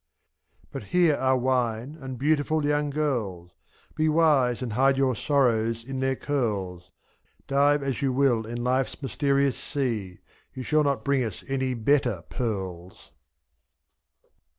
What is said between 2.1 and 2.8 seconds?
beautiful